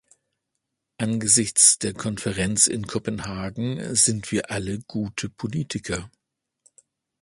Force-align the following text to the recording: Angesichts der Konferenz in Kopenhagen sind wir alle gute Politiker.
Angesichts 0.97 1.77
der 1.77 1.93
Konferenz 1.93 2.65
in 2.65 2.87
Kopenhagen 2.87 3.93
sind 3.93 4.31
wir 4.31 4.49
alle 4.49 4.79
gute 4.79 5.29
Politiker. 5.29 6.09